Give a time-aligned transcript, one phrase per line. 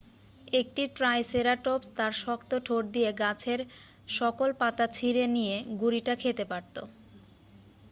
[0.53, 3.59] একটি ট্রাইসেরাটপস তার শক্ত ঠোঁট দিয়ে গাছের
[4.11, 6.75] সকল পাতা ছিঁড়ে নিয়ে গুড়িটা খেতে পারত